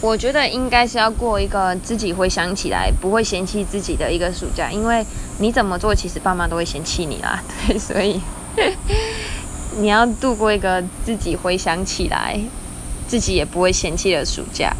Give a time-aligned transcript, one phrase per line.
[0.00, 5.04] 我觉得应该是要过一个自己回想起来不会嫌弃自己的一个暑假因为
[5.38, 7.42] 你怎么做其实爸妈都会嫌弃你啦。
[7.66, 8.20] 对所以
[9.78, 12.38] 你要度过一个自己回想起来
[13.08, 14.72] 自己也不会嫌弃的暑假。